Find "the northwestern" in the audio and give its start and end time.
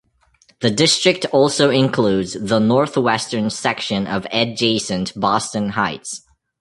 2.33-3.51